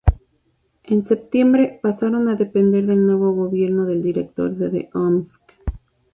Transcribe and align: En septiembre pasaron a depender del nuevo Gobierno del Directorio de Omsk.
En 0.85 1.05
septiembre 1.05 1.79
pasaron 1.83 2.27
a 2.27 2.33
depender 2.33 2.87
del 2.87 3.05
nuevo 3.05 3.33
Gobierno 3.35 3.85
del 3.85 4.01
Directorio 4.01 4.71
de 4.71 4.89
Omsk. 4.95 5.43